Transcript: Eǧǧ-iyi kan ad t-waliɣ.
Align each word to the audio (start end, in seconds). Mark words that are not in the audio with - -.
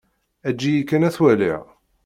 Eǧǧ-iyi 0.49 0.83
kan 0.85 1.05
ad 1.07 1.13
t-waliɣ. 1.15 1.61